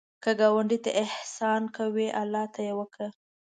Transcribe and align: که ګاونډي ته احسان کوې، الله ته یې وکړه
که 0.23 0.31
ګاونډي 0.39 0.77
ته 0.85 0.91
احسان 1.03 1.61
کوې، 1.75 2.07
الله 2.21 2.45
ته 2.53 2.59
یې 2.67 2.73
وکړه 2.79 3.09